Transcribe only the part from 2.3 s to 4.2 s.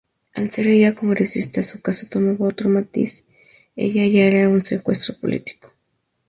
otro matiz: era